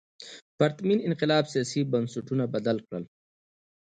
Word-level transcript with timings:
پرتمین 0.57 0.99
انقلاب 1.09 1.43
سیاسي 1.53 1.81
بنسټونه 1.91 2.43
بدل 2.53 2.77
کړل. 2.85 3.03